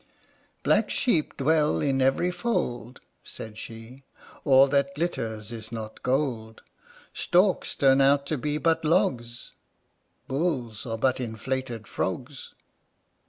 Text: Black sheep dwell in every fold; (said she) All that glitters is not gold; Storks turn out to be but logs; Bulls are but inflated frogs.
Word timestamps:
Black 0.63 0.89
sheep 0.89 1.37
dwell 1.37 1.79
in 1.79 2.01
every 2.01 2.31
fold; 2.31 3.01
(said 3.23 3.55
she) 3.59 4.03
All 4.43 4.65
that 4.69 4.95
glitters 4.95 5.51
is 5.51 5.71
not 5.71 6.01
gold; 6.01 6.63
Storks 7.13 7.75
turn 7.75 8.01
out 8.01 8.25
to 8.25 8.37
be 8.39 8.57
but 8.57 8.83
logs; 8.83 9.51
Bulls 10.27 10.87
are 10.87 10.97
but 10.97 11.19
inflated 11.19 11.85
frogs. 11.85 12.55